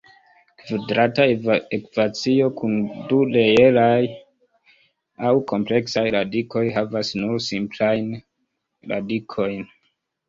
[0.59, 1.25] Kvadrata
[1.77, 2.79] ekvacio kun
[3.11, 4.01] du reelaj
[5.27, 8.13] aŭ kompleksaj radikoj havas nur simplajn
[8.95, 9.67] radikojn.